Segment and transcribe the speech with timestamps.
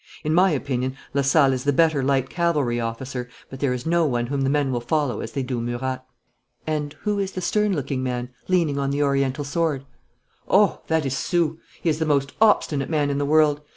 [0.23, 4.25] In my opinion Lasalle is the better light cavalry officer, but there is no one
[4.25, 6.03] whom the men will follow as they do Murat.'
[6.65, 9.85] 'And who is the stern looking man, leaning on the Oriental sword?'
[10.49, 11.57] 'Oh, that is Soult!
[11.83, 13.61] He is the most obstinate man in the world.